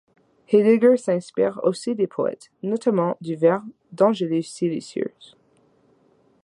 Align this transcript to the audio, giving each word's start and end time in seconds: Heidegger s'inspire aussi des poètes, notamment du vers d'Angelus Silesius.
Heidegger 0.51 0.97
s'inspire 0.97 1.59
aussi 1.61 1.93
des 1.93 2.07
poètes, 2.07 2.49
notamment 2.63 3.17
du 3.21 3.35
vers 3.35 3.61
d'Angelus 3.91 4.41
Silesius. 4.41 5.35